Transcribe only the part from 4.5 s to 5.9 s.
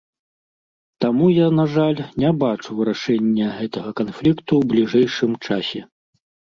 ў бліжэйшым часе.